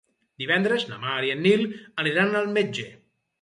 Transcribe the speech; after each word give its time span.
Divendres 0.43 0.85
na 0.91 0.97
Mar 1.03 1.17
i 1.27 1.29
en 1.33 1.43
Nil 1.49 1.67
aniran 2.05 2.35
al 2.41 2.51
metge. 2.57 2.89